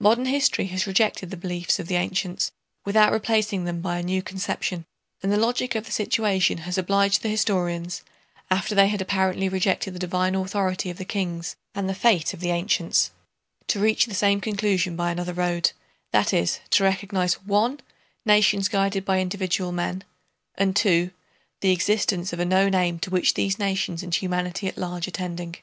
Modern 0.00 0.26
history 0.26 0.66
has 0.66 0.86
rejected 0.86 1.30
the 1.30 1.36
beliefs 1.38 1.78
of 1.78 1.88
the 1.88 1.94
ancients 1.94 2.52
without 2.84 3.10
replacing 3.10 3.64
them 3.64 3.80
by 3.80 3.96
a 3.96 4.02
new 4.02 4.20
conception, 4.22 4.84
and 5.22 5.32
the 5.32 5.38
logic 5.38 5.74
of 5.74 5.86
the 5.86 5.92
situation 5.92 6.58
has 6.58 6.76
obliged 6.76 7.22
the 7.22 7.30
historians, 7.30 8.02
after 8.50 8.74
they 8.74 8.88
had 8.88 9.00
apparently 9.00 9.48
rejected 9.48 9.94
the 9.94 9.98
divine 9.98 10.34
authority 10.34 10.90
of 10.90 10.98
the 10.98 11.06
kings 11.06 11.56
and 11.74 11.88
the 11.88 11.94
"fate" 11.94 12.34
of 12.34 12.40
the 12.40 12.50
ancients, 12.50 13.12
to 13.68 13.80
reach 13.80 14.04
the 14.04 14.12
same 14.14 14.42
conclusion 14.42 14.94
by 14.94 15.10
another 15.10 15.32
road, 15.32 15.72
that 16.12 16.34
is, 16.34 16.60
to 16.68 16.84
recognize 16.84 17.42
(1) 17.46 17.80
nations 18.26 18.68
guided 18.68 19.06
by 19.06 19.20
individual 19.20 19.72
men, 19.72 20.04
and 20.56 20.76
(2) 20.76 21.10
the 21.62 21.72
existence 21.72 22.30
of 22.30 22.38
a 22.40 22.44
known 22.44 22.74
aim 22.74 22.98
to 22.98 23.08
which 23.08 23.32
these 23.32 23.58
nations 23.58 24.02
and 24.02 24.16
humanity 24.16 24.68
at 24.68 24.76
large 24.76 25.08
are 25.08 25.12
tending. 25.12 25.56